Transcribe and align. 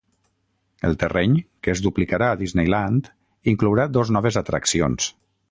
El 0.87 0.95
terreny, 1.03 1.35
que 1.67 1.71
es 1.73 1.83
duplicarà 1.87 2.31
a 2.31 2.39
Disneyland, 2.41 3.11
inclourà 3.53 3.87
dos 3.99 4.13
noves 4.19 4.43
atraccions. 4.43 5.13